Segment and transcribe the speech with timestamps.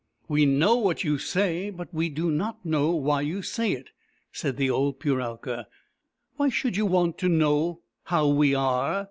[0.35, 3.91] "We know what you say, but we do not know why you say it,"
[4.31, 5.67] said the old Puralka."
[6.37, 8.99] Why should you want to know how we are